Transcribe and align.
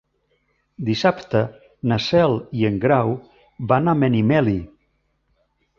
Dissabte 0.87 1.41
na 1.91 1.99
Cel 2.07 2.33
i 2.63 2.67
en 2.73 2.81
Grau 2.87 3.15
van 3.75 3.93
a 3.95 3.97
Benimeli. 4.05 4.61